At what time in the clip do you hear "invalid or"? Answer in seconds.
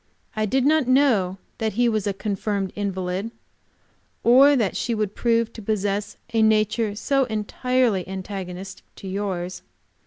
2.75-4.55